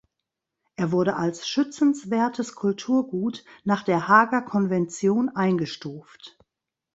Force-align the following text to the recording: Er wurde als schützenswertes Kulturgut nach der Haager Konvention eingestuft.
Er 0.77 0.91
wurde 0.91 1.15
als 1.15 1.47
schützenswertes 1.47 2.55
Kulturgut 2.55 3.45
nach 3.65 3.83
der 3.83 4.07
Haager 4.07 4.41
Konvention 4.41 5.29
eingestuft. 5.29 6.39